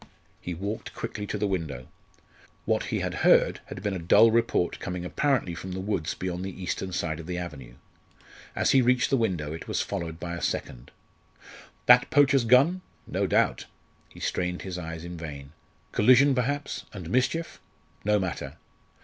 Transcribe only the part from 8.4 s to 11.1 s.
As he reached the window it was followed by a second.